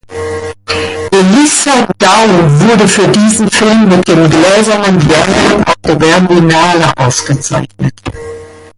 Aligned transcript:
Elissa 1.11 1.85
Down 1.99 2.59
wurde 2.59 2.87
für 2.87 3.07
diesen 3.09 3.47
Film 3.51 3.87
mit 3.87 4.07
dem 4.07 4.27
Gläsernen 4.27 4.97
Bären 4.97 5.63
auf 5.63 5.75
der 5.83 5.93
Berlinale 5.93 6.91
ausgezeichnet. 6.97 8.01